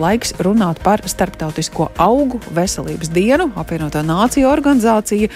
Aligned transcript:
laiks 0.00 0.34
runāt 0.44 0.80
par 0.84 1.02
Starptautisko 1.08 1.88
augu 2.00 2.40
veselības 2.54 3.10
dienu. 3.14 3.50
Apvienotā 3.58 4.02
nācija 4.06 4.50
organizācija 4.50 5.30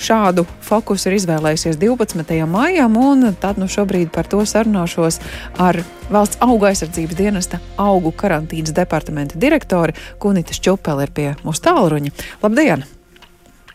šādu 0.00 0.46
fokusu 0.64 1.10
ir 1.10 1.18
izvēlējusies 1.18 1.78
12. 1.80 2.34
maijam, 2.50 2.96
un 2.96 3.32
tad 3.40 3.60
nu 3.60 3.68
šobrīd 3.70 4.12
par 4.14 4.28
to 4.30 4.44
sarunāšos 4.46 5.20
ar 5.58 5.82
Valsts 6.08 6.40
auga 6.40 6.70
aizsardzības 6.70 7.18
dienesta 7.18 7.58
augu 7.76 8.14
karantīnas 8.16 8.72
departamenta 8.72 9.36
direktori 9.36 9.92
Kunita 10.18 10.56
Čupeli 10.56 11.04
ir 11.04 11.12
pie 11.12 11.32
mūsu 11.44 11.66
tālruņa. 11.68 12.14
Labdien! 12.44 12.88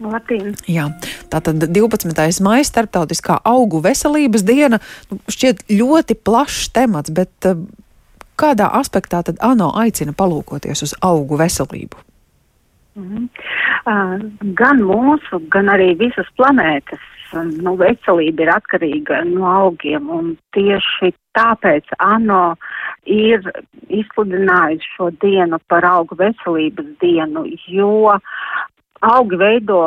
Latīna. 0.02 0.55
Jā, 0.68 0.88
tātad 1.31 1.61
12. 1.70 2.41
maija 2.43 2.65
starptautiskā 2.68 3.38
augu 3.47 3.81
veselības 3.84 4.43
diena 4.47 4.79
nu, 5.11 5.20
šķiet 5.31 5.65
ļoti 5.70 6.18
plašs 6.18 6.71
temats, 6.75 7.13
bet 7.13 7.47
uh, 7.50 7.61
kādā 8.39 8.70
aspektā 8.79 9.23
tad 9.23 9.39
ANO 9.41 9.71
aicina 9.84 10.13
palūkoties 10.18 10.83
uz 10.88 10.95
augu 11.02 11.39
veselību? 11.39 12.02
Uh, 12.93 14.21
gan 14.59 14.83
mūsu, 14.86 15.42
gan 15.54 15.71
arī 15.73 15.93
visas 15.97 16.29
planētas 16.37 17.01
nu, 17.42 17.73
veselība 17.79 18.46
ir 18.46 18.51
atkarīga 18.54 19.23
no 19.25 19.47
augiem, 19.50 20.36
tieši 20.54 21.14
tāpēc 21.37 21.89
ANO 22.04 22.56
ir 23.09 23.46
izsludinājusi 23.89 24.92
šo 24.95 25.09
dienu 25.23 25.59
par 25.68 25.86
augu 25.87 26.18
veselības 26.20 26.92
dienu, 27.01 27.45
jo 27.68 28.14
augi 29.01 29.39
veido 29.39 29.79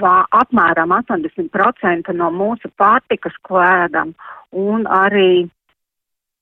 apmēram 0.00 0.92
80% 0.92 2.12
no 2.16 2.28
mūsu 2.30 2.70
pārtikas, 2.78 3.34
ko 3.42 3.60
ēdam, 3.64 4.12
un 4.52 4.86
arī 4.86 5.48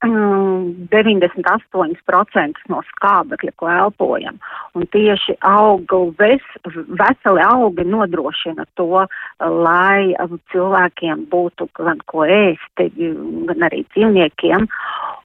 98% 0.04 2.58
no 2.70 2.78
skābekļa, 2.86 3.52
ko 3.58 3.66
elpojam. 3.72 4.36
Un 4.78 4.86
tieši 4.94 5.34
augu 5.42 6.14
ves, 6.18 6.44
veseli 6.64 7.42
augi 7.42 7.84
nodrošina 7.84 8.64
to, 8.78 9.06
lai 9.40 10.14
cilvēkiem 10.52 11.27
būtu 11.32 11.68
gan 11.74 11.98
ko 12.06 12.24
ēst, 12.24 12.74
gan 12.78 13.62
arī 13.66 13.84
dzīvniekiem. 13.90 14.68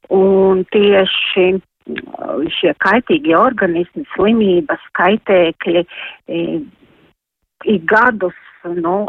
Un 0.10 0.66
tieši 0.74 1.62
šie 2.58 2.74
kaitīgie 2.80 3.38
organismi, 3.38 4.06
slimības, 4.16 4.80
kaitēkļi 4.96 5.86
ik 7.64 7.86
gadus 7.88 8.36
nu, 8.64 9.08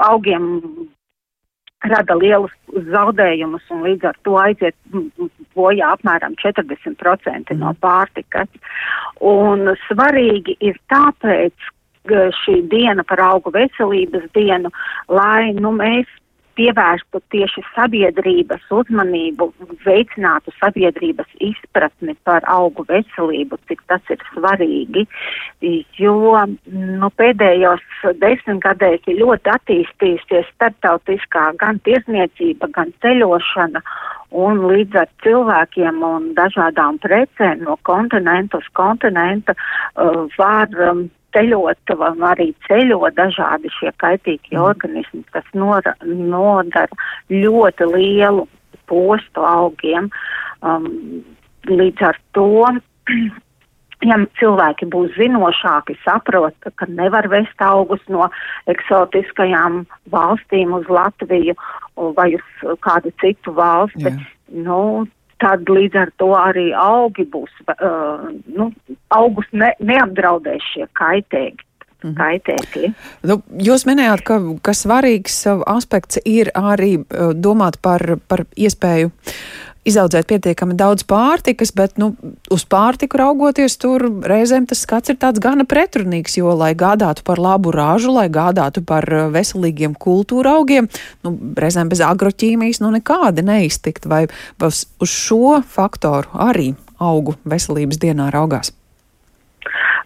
augiem 0.00 0.46
rada 1.88 2.14
lielus 2.18 2.52
zaudējumus 2.90 3.66
un 3.72 3.84
līdz 3.86 4.10
ar 4.10 4.18
to 4.26 4.36
aiziet 4.40 4.76
bojā 5.56 5.94
apmēram 5.96 6.36
40% 6.42 7.54
no 7.56 7.72
mhm. 7.72 7.80
pārtikas. 7.80 8.48
Un 9.20 9.72
svarīgi 9.88 10.56
ir 10.60 10.80
tāpēc 10.92 11.70
šī 12.40 12.62
diena 12.72 13.04
par 13.04 13.20
augu 13.20 13.52
veselības 13.52 14.24
dienu, 14.34 14.70
lai 15.12 15.52
nu, 15.52 15.72
mēs 15.76 16.08
pievērstu 16.58 17.20
tieši 17.32 17.62
sabiedrības 17.74 18.64
uzmanību, 18.74 19.50
veicinātu 19.84 20.52
sabiedrības 20.58 21.28
izpratni 21.50 22.16
par 22.28 22.44
augu 22.50 22.84
veselību, 22.88 23.58
cik 23.70 23.82
tas 23.90 24.12
ir 24.12 24.22
svarīgi, 24.30 25.06
jo 26.00 26.16
nu, 26.70 27.10
pēdējos 27.20 27.84
desmitgadēs 28.22 29.06
ir 29.10 29.20
ļoti 29.22 29.54
attīstījusies 29.54 30.50
starptautiskā 30.54 31.50
gan 31.60 31.80
tiesniecība, 31.86 32.70
gan 32.76 32.92
ceļošana, 33.04 33.84
un 34.30 34.60
līdz 34.70 35.00
ar 35.02 35.08
cilvēkiem 35.24 36.02
un 36.06 36.28
dažādām 36.38 37.00
precēm 37.02 37.64
no 37.66 37.76
kontinentu 37.88 38.60
uz 38.60 38.68
kontinentu 38.78 39.56
uh, 39.56 40.26
var 40.38 40.70
um, 40.86 41.08
ceļot, 41.34 41.92
arī 42.30 42.50
ceļo 42.66 43.10
dažādi 43.16 43.72
šie 43.78 43.92
kaitīgie 44.02 44.56
mm. 44.56 44.64
organismi, 44.64 45.22
kas 45.34 45.46
nora, 45.54 45.94
nodara 46.04 47.10
ļoti 47.30 47.90
lielu 47.94 48.46
postu 48.90 49.44
augiem. 49.46 50.10
Um, 50.60 50.88
līdz 51.70 52.02
ar 52.10 52.18
to, 52.36 52.48
ja 54.10 54.18
cilvēki 54.40 54.88
būs 54.92 55.14
zinošāki, 55.18 55.98
saprot, 56.04 56.56
ka 56.74 56.88
nevar 56.88 57.28
vest 57.32 57.64
augus 57.64 58.02
no 58.08 58.28
eksotiskajām 58.70 59.84
valstīm 60.12 60.74
uz 60.76 60.88
Latviju 60.88 61.56
vai 62.16 62.32
uz 62.38 62.76
kādu 62.84 63.12
citu 63.20 63.54
valsti, 63.56 64.08
Jā. 64.08 64.16
nu, 64.66 65.06
tad 65.40 65.70
līdz 65.70 65.98
ar 66.02 66.12
to 66.20 66.30
arī 66.36 66.70
augi 66.76 67.26
būs, 67.32 67.50
uh, 67.76 68.28
nu, 68.54 68.70
augus 69.16 69.48
ne, 69.52 69.72
neapdraudēs 69.80 70.72
šie 70.74 70.88
kaitēgi. 71.00 71.66
Mhm. 72.00 72.14
Kaitēkļi. 72.16 72.88
Nu, 73.28 73.34
jūs 73.60 73.82
minējāt, 73.84 74.22
ka, 74.24 74.38
ka 74.64 74.72
svarīgs 74.72 75.34
aspekts 75.68 76.16
ir 76.24 76.48
arī 76.56 76.94
domāt 77.36 77.76
par, 77.84 78.00
par 78.24 78.46
iespēju 78.56 79.10
uh, 79.10 79.34
izaudzēt 79.88 80.28
pietiekami 80.28 80.76
daudz 80.78 81.04
pārtikas, 81.08 81.72
bet 81.76 81.96
nu, 82.00 82.12
uz 82.52 82.64
pārtiku 82.68 83.20
raugoties, 83.20 83.78
tur 83.80 84.04
reizēm 84.28 84.66
tas 84.68 84.82
skats 84.84 85.12
ir 85.12 85.18
tāds 85.20 85.40
gana 85.42 85.64
pretrunīgs, 85.68 86.36
jo, 86.40 86.52
lai 86.58 86.72
gādātu 86.78 87.24
par 87.26 87.40
labu 87.40 87.72
ražu, 87.74 88.12
lai 88.14 88.28
gādātu 88.32 88.84
par 88.86 89.06
uh, 89.08 89.28
veselīgiem 89.32 89.96
kultūra 89.96 90.58
augiem, 90.60 90.90
nu, 91.24 91.34
reizēm 91.56 91.92
bez 91.92 92.02
agroķīmijas 92.04 92.82
nu 92.84 92.92
nekādi 92.96 93.44
neiztikt, 93.46 94.08
vai 94.10 94.26
uz, 94.60 94.84
šo 95.00 95.60
faktoru 95.64 96.28
arī 96.48 96.74
augu 97.00 97.38
veselības 97.48 98.00
dienā 98.02 98.28
raugās. 98.34 98.74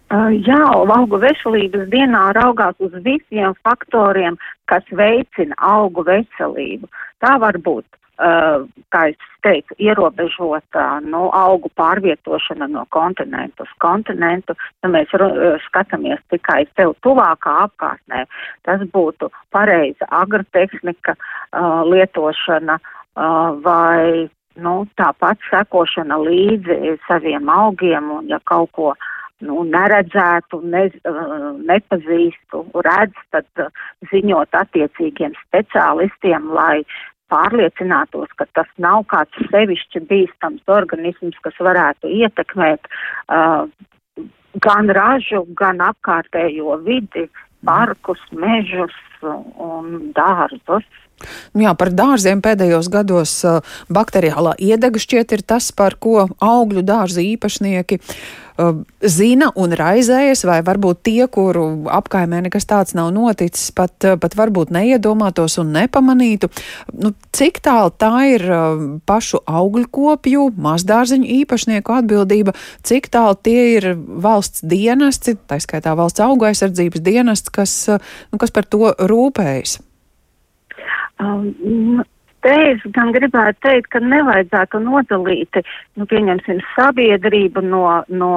Uh, 0.05 0.29
jā, 0.45 0.61
augu 0.71 1.19
veselības 1.19 1.89
dienā 1.91 2.29
raugās 2.37 2.77
uz 2.79 2.93
visiem 3.03 3.55
faktoriem, 3.65 4.37
kas 4.69 4.85
veicina 4.93 5.57
augu 5.59 6.05
veselību. 6.07 6.87
Tā 7.19 7.35
var 7.41 7.57
būt 7.59 7.87
kā 8.17 9.01
es 9.11 9.31
teicu, 9.43 9.75
ierobežota 9.81 10.85
nu, 11.05 11.27
augu 11.35 11.69
pārvietošana 11.77 12.67
no 12.71 12.85
kontinentu 12.95 13.65
uz 13.65 13.73
kontinentu, 13.83 14.55
ja 14.83 14.91
mēs 14.91 15.11
uh, 15.17 15.57
skatāmies 15.67 16.21
tikai 16.33 16.63
sev 16.75 16.95
tuvākā 17.05 17.57
apkārtnē, 17.67 18.25
tas 18.67 18.85
būtu 18.93 19.29
pareiza 19.53 20.07
agrotehnika 20.09 21.15
uh, 21.17 21.83
lietošana 21.91 22.79
uh, 22.79 23.51
vai 23.65 24.29
nu, 24.55 24.77
tāpat 24.99 25.43
sekošana 25.49 26.17
līdzi 26.23 26.95
saviem 27.09 27.51
augiem 27.51 28.09
un 28.19 28.31
ja 28.31 28.39
kaut 28.47 28.71
ko 28.77 28.93
nu, 29.43 29.65
neredzētu, 29.67 30.61
ne, 30.71 30.85
uh, 31.03 31.49
nepazīstu, 31.67 32.63
redz, 32.87 33.19
tad 33.35 33.47
uh, 33.59 33.83
ziņot 34.11 34.55
attiecīgiem 34.55 35.35
speciālistiem, 35.43 36.47
lai 36.55 36.85
pārliecinātos, 37.35 38.31
ka 38.39 38.47
tas 38.57 38.69
nav 38.81 39.03
kāds 39.11 39.49
sevišķi 39.51 40.05
bīstams 40.09 40.63
organisms, 40.71 41.37
kas 41.43 41.59
varētu 41.67 42.11
ietekmēt 42.21 42.87
uh, 42.87 43.67
gan 44.63 44.91
ražu, 44.95 45.43
gan 45.59 45.83
apkārtējo 45.83 46.79
vidi, 46.85 47.27
parkus, 47.65 48.21
mežus 48.31 48.95
un 49.25 50.13
dārzus. 50.15 50.87
Nu 51.55 51.63
jā, 51.63 51.73
par 51.79 51.93
dārziem 51.95 52.41
pēdējos 52.43 52.89
gados 52.91 53.37
uh, 53.47 53.75
bakteriālā 53.93 54.55
iedega 54.61 54.99
šķiet 54.99 55.37
ir 55.37 55.45
tas, 55.47 55.71
par 55.75 55.95
ko 56.01 56.27
augļu 56.43 56.83
dārza 56.85 57.23
īpašnieki 57.23 58.01
uh, 58.01 58.81
zina 58.99 59.47
un 59.55 59.71
raizējas, 59.79 60.43
vai 60.47 60.59
varbūt 60.67 61.05
tie, 61.07 61.21
kuru 61.31 61.87
apkaimē 61.95 62.41
nekas 62.45 62.67
tāds 62.67 62.97
nav 62.99 63.13
noticis, 63.15 63.71
pat, 63.75 63.95
uh, 64.03 64.17
pat 64.19 64.35
varbūt 64.35 64.73
neiedomātos 64.75 65.55
un 65.63 65.71
nepamanītu. 65.77 66.51
Nu, 66.99 67.13
cik 67.35 67.61
tālu 67.63 67.95
tā 67.95 68.11
ir 68.33 68.43
pašu 69.07 69.39
augļu 69.47 69.87
kopju, 69.95 70.49
mazdārziņu 70.67 71.31
īpašnieku 71.39 71.95
atbildība, 71.95 72.57
cik 72.83 73.07
tālu 73.15 73.39
tie 73.39 73.61
ir 73.77 73.91
valsts 73.95 74.67
dienesti, 74.67 75.37
tā 75.47 75.61
skaitā 75.63 75.95
valsts 75.95 76.23
auga 76.27 76.51
aizsardzības 76.51 77.07
dienests, 77.07 77.55
kas, 77.55 77.79
nu, 77.95 78.41
kas 78.41 78.51
par 78.51 78.67
to 78.67 78.91
rūpējas? 78.99 79.14
Um, 81.23 82.03
te 82.43 82.55
es 82.71 82.83
gan 82.95 83.13
gribētu 83.15 83.61
teikt, 83.65 83.89
ka 83.95 84.01
nevajadzētu 84.03 84.81
nodalīt, 84.83 85.61
nu, 85.95 86.07
pieņemsim, 86.11 86.59
sabiedrību 86.75 87.63
no, 87.65 87.85
no 88.09 88.31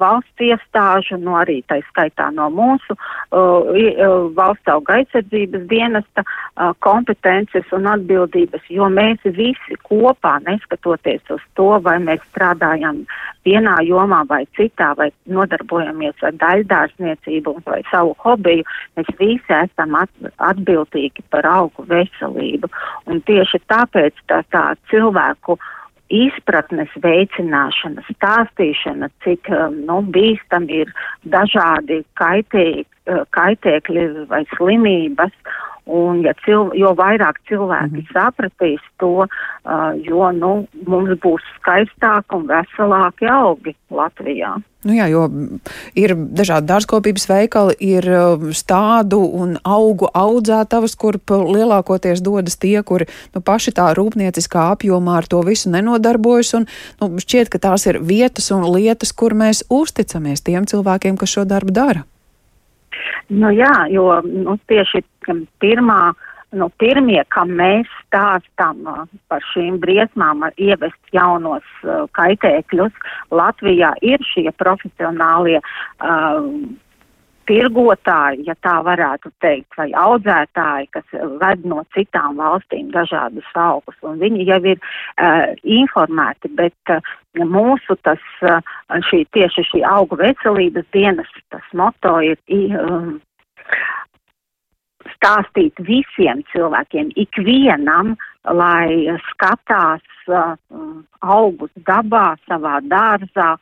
valsts 0.00 0.44
iestāžu, 0.44 1.18
no 1.20 1.36
arī 1.40 1.60
tā 1.68 1.80
skaitā 1.90 2.30
no 2.34 2.48
mūsu 2.54 2.96
uh, 2.96 3.36
uh, 3.36 4.28
valsts 4.36 4.72
auga 4.72 4.98
aizsardzības 5.00 5.66
dienesta 5.70 6.24
uh, 6.24 6.72
kompetences 6.86 7.68
un 7.76 7.88
atbildības, 7.92 8.64
jo 8.72 8.88
mēs 8.92 9.24
visi 9.36 9.78
kopā, 9.86 10.38
neskatoties 10.46 11.34
uz 11.36 11.44
to, 11.58 11.70
vai 11.84 11.98
mēs 12.02 12.24
strādājam 12.30 13.04
vienā 13.46 13.78
jomā 13.86 14.22
vai 14.28 14.42
citā, 14.58 14.92
vai 14.98 15.10
nodarbojamies 15.30 16.24
ar 16.26 16.36
daļdārsniecību 16.40 17.56
vai 17.66 17.80
savu 17.90 18.14
hobiju, 18.24 18.66
mēs 18.98 19.10
visi 19.18 19.56
esam 19.56 19.96
at, 20.00 20.12
atbildīgi 20.50 21.24
par 21.32 21.48
augu 21.48 21.86
veselību. 21.88 22.70
Un 23.10 23.22
tieši 23.28 23.62
tāpēc 23.70 24.24
tā, 24.28 24.42
tā 24.52 24.64
cilvēku 24.92 25.58
izpratnes 26.10 26.92
veicināšana, 27.02 28.04
stāstīšana, 28.10 29.10
cik 29.24 29.50
nu, 29.78 30.00
bīstami 30.14 30.82
ir 30.82 30.92
dažādi 31.30 32.02
kaitē, 32.18 32.66
kaitēkļi 33.36 34.06
vai 34.30 34.44
slimības. 34.56 35.34
Un, 35.90 36.20
ja 36.22 36.34
cil, 36.44 36.70
jo 36.78 36.92
vairāk 36.94 37.40
cilvēki 37.50 37.90
mm 37.90 38.00
-hmm. 38.00 38.12
sapratīs 38.14 38.82
to, 39.02 39.26
uh, 39.26 39.92
jo 40.06 40.30
nu, 40.32 40.66
mums 40.86 41.10
būs 41.24 41.42
skaistāki 41.58 42.36
un 42.36 42.46
veselāki 42.46 43.26
augi 43.26 43.74
Latvijā. 43.90 44.54
Nu 44.80 44.94
jā, 44.96 45.10
jo 45.12 45.26
ir 45.98 46.14
dažādi 46.16 46.70
dārzkopības 46.70 47.26
veikali, 47.28 47.74
ir 47.84 48.06
stádu 48.56 49.18
un 49.20 49.58
augu 49.64 50.08
audzētavas, 50.14 50.94
kur 50.96 51.18
lielākoties 51.28 52.22
dodas 52.24 52.56
tie, 52.56 52.80
kuri 52.82 53.04
nu, 53.34 53.42
paši 53.44 53.74
tā 53.76 53.90
rūpnieciskā 53.98 54.70
apjomā 54.72 55.18
ar 55.20 55.28
to 55.28 55.42
visu 55.44 55.68
nenodarbojas. 55.74 56.54
Un, 56.54 56.66
nu, 57.00 57.10
šķiet, 57.20 57.52
ka 57.52 57.58
tās 57.58 57.84
ir 57.86 58.00
vietas 58.00 58.48
un 58.56 58.64
lietas, 58.72 59.12
kur 59.12 59.36
mēs 59.36 59.66
uzticamies 59.68 60.40
tiem 60.40 60.64
cilvēkiem, 60.64 61.20
kas 61.20 61.36
šo 61.36 61.44
darbu 61.44 61.76
dara. 61.76 62.06
Nu, 63.30 63.52
jā, 63.54 63.86
jo 63.94 64.08
nu, 64.26 64.56
tieši 64.66 65.04
pirmā, 65.62 66.00
nu, 66.58 66.66
pirmie, 66.82 67.20
kam 67.30 67.52
mēs 67.60 67.90
stāstam 68.08 68.82
uh, 68.90 69.04
par 69.30 69.44
šīm 69.52 69.78
briesmām, 69.82 70.42
ievest 70.58 71.14
jaunos 71.14 71.66
uh, 71.84 72.08
kaitēkļus, 72.18 72.96
Latvijā 73.30 73.92
ir 74.02 74.22
šie 74.32 74.50
profesionālie. 74.58 75.62
Uh, 76.02 76.50
tirgotāji, 77.50 78.44
ja 78.46 78.54
tā 78.62 78.76
varētu 78.86 79.32
teikt, 79.42 79.74
vai 79.78 79.88
audzētāji, 79.98 80.90
kas 80.94 81.16
ved 81.42 81.64
no 81.66 81.82
citām 81.96 82.38
valstīm 82.38 82.92
dažādus 82.94 83.48
augus, 83.58 83.96
un 84.06 84.20
viņi 84.22 84.46
jau 84.48 84.60
ir 84.72 84.78
uh, 84.78 85.50
informēti, 85.80 86.52
bet 86.60 86.94
uh, 86.94 87.02
mūsu 87.42 87.98
tas, 88.06 88.22
uh, 88.46 88.60
šī 89.10 89.24
tieši 89.34 89.66
šī 89.72 89.82
augu 89.88 90.20
veselības 90.20 90.86
dienas, 90.94 91.30
tas 91.50 91.66
moto 91.74 92.18
ir 92.22 92.38
um, 92.78 93.18
stāstīt 95.16 95.80
visiem 95.84 96.44
cilvēkiem, 96.52 97.10
ikvienam, 97.18 98.14
lai 98.48 99.18
skatās 99.28 100.04
uh, 100.28 100.56
augus 101.20 101.72
dabā, 101.86 102.36
savā 102.48 102.80
dārzā, 102.88 103.56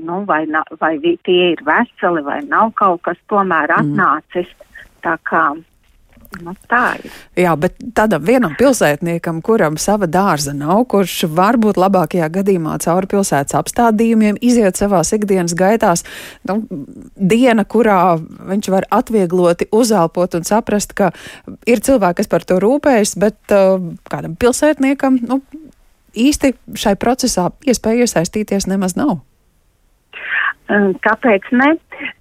nu, 0.00 0.22
vai, 0.28 0.44
na, 0.46 0.62
vai 0.78 0.96
tie 1.26 1.52
ir 1.52 1.62
veseli, 1.66 2.22
vai 2.22 2.40
nav 2.46 2.72
kaut 2.78 3.02
kas 3.08 3.18
tomēr 3.32 3.72
mhm. 3.74 3.80
atnācis. 3.80 4.50
Mm. 4.50 4.66
Tā 5.00 5.14
kā 5.24 5.44
Nu, 6.38 6.52
tā 6.70 6.94
ir. 7.02 7.14
Jā, 7.42 7.56
bet 7.58 7.74
tādam 7.96 8.22
vienam 8.22 8.52
pilsētniekam, 8.58 9.40
kuram 9.42 9.74
sava 9.82 10.06
dārza 10.06 10.52
nav, 10.54 10.84
kurš 10.92 11.24
varbūt 11.34 11.80
labākajā 11.80 12.28
gadījumā 12.36 12.76
cauri 12.84 13.10
pilsētas 13.10 13.56
apstādījumiem 13.58 14.38
iziet 14.38 14.78
savās 14.78 15.10
ikdienas 15.16 15.56
gaitās, 15.58 16.04
nu, 16.46 16.60
diena, 17.18 17.64
kurā 17.66 18.20
viņš 18.46 18.70
var 18.70 18.86
atviegloti 19.00 19.66
uzelpot 19.74 20.38
un 20.38 20.46
saprast, 20.46 20.94
ka 20.94 21.10
ir 21.66 21.82
cilvēki, 21.82 22.20
kas 22.22 22.30
par 22.30 22.46
to 22.46 22.60
rūpējas, 22.62 23.16
bet 23.18 23.56
uh, 23.56 23.82
kādam 24.06 24.38
pilsētniekam, 24.38 25.18
nu, 25.26 25.42
īsti 26.14 26.54
šai 26.78 26.94
procesā 27.00 27.50
iespēja 27.66 28.06
iesaistīties 28.06 28.70
nemaz 28.70 28.94
nav. 28.98 29.18
Kāpēc 31.02 31.50
ne? 31.58 31.72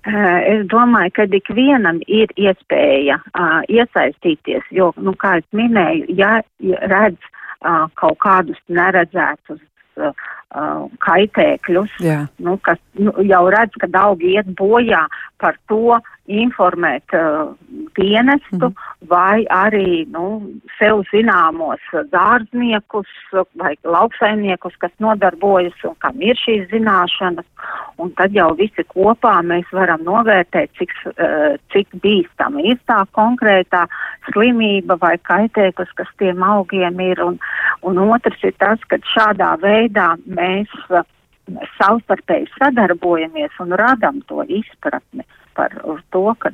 Es 0.09 0.65
domāju, 0.71 1.13
ka 1.15 1.27
ikvienam 1.39 2.01
ir 2.07 2.31
iespēja 2.39 3.19
uh, 3.19 3.59
iesaistīties, 3.69 4.65
jo, 4.75 4.91
nu, 4.97 5.13
kā 5.19 5.37
es 5.39 5.47
minēju, 5.55 6.07
ja 6.19 6.39
redz 6.91 7.19
uh, 7.61 7.87
kaut 7.99 8.19
kādus 8.23 8.59
neredzētus 8.67 9.61
uh, 10.01 10.13
kaitēkļus, 10.49 11.91
Jā. 12.01 12.23
nu, 12.41 12.55
kas 12.65 12.79
nu, 12.97 13.13
jau 13.21 13.43
redz, 13.53 13.75
ka 13.77 13.85
daudz 13.87 14.25
iet 14.25 14.47
bojā 14.57 15.05
par 15.37 15.59
to 15.69 15.99
informēt 16.29 17.13
uh, 17.13 17.53
dienestu 17.97 18.57
mm 18.57 18.73
-hmm. 18.73 19.09
vai 19.09 19.45
arī 19.49 20.05
nu, 20.11 20.49
sev 20.79 21.03
zināmos 21.13 21.81
dārzniekus 22.11 23.07
vai 23.53 23.75
lauksaimniekus, 23.83 24.73
kas 24.77 24.91
nodarbojas 24.99 25.83
un 25.83 25.95
kam 25.97 26.21
ir 26.21 26.35
šīs 26.35 26.69
zināšanas. 26.69 27.45
Un 27.97 28.11
tad 28.11 28.31
jau 28.31 28.55
visi 28.55 28.83
kopā 28.95 29.41
mēs 29.43 29.65
varam 29.71 30.01
novērtēt, 30.03 30.69
cik, 30.77 30.91
uh, 31.05 31.57
cik 31.71 31.87
bīstama 32.03 32.61
ir 32.61 32.77
tā 32.85 33.05
konkrētā 33.11 33.87
slimība 34.31 34.97
vai 35.01 35.17
kaitēklis, 35.17 35.91
kas 35.95 36.07
tiem 36.17 36.43
augiem 36.43 36.99
ir. 36.99 37.23
Un, 37.23 37.39
un 37.81 37.97
otrs 37.97 38.43
ir 38.43 38.53
tas, 38.57 38.79
ka 38.87 38.97
šādā 38.97 39.57
veidā 39.61 40.15
mēs 40.39 40.75
uh, 40.89 41.03
savstarpēji 41.77 42.49
sadarbojamies 42.57 43.59
un 43.63 43.75
radam 43.79 44.21
to 44.29 44.45
izpratni 44.47 45.25
par 45.57 45.75
to, 46.13 46.25
ka 46.39 46.51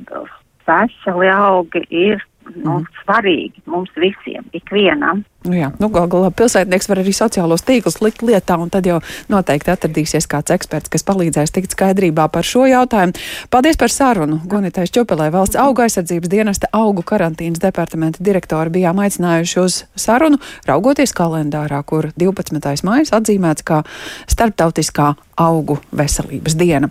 veseli 0.66 1.30
augi 1.30 1.84
ir 1.90 2.24
nu, 2.54 2.78
mm. 2.80 3.00
svarīgi 3.02 3.64
mums 3.70 3.90
visiem, 3.98 4.44
ikvienam. 4.56 5.24
Nu 5.46 5.54
jā, 5.54 5.68
nu, 5.78 5.88
gal 5.94 6.08
galā 6.10 6.32
pilsētnieks 6.34 6.88
var 6.90 7.00
arī 7.02 7.12
sociālos 7.14 7.62
tīklus 7.66 8.00
likt 8.02 8.24
lietā, 8.26 8.56
un 8.58 8.70
tad 8.72 8.86
jau 8.88 8.98
noteikti 9.30 9.70
atradīsies 9.70 10.26
kāds 10.30 10.54
eksperts, 10.54 10.90
kas 10.90 11.06
palīdzēs 11.06 11.54
tikt 11.54 11.76
skaidrībā 11.76 12.26
par 12.34 12.46
šo 12.46 12.64
jautājumu. 12.66 13.14
Paldies 13.52 13.78
par 13.78 13.92
sarunu. 13.94 14.40
Gunitais 14.50 14.90
Čupelē 14.94 15.28
valsts 15.34 15.58
auga 15.60 15.86
aizsardzības 15.86 16.32
dienesta 16.32 16.70
augu 16.74 17.04
karantīnas 17.06 17.62
departamenta 17.62 18.24
direktori 18.26 18.74
bijām 18.78 18.98
aicinājuši 19.04 19.60
uz 19.62 19.78
sarunu, 19.94 20.40
raugoties 20.66 21.14
kalendārā, 21.16 21.82
kur 21.86 22.10
12. 22.18 22.82
maijas 22.86 23.14
atzīmēts 23.14 23.66
kā 23.66 23.84
starptautiskā 24.26 25.14
augu 25.36 25.78
veselības 25.94 26.56
diena. 26.58 26.84